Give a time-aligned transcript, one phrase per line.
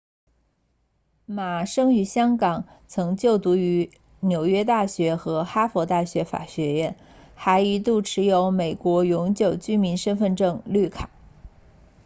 [1.27, 6.97] 马生于香港曾就读于纽约大学和哈佛大学法学院
[7.35, 11.11] 还一度持有美国永久居民身份证绿卡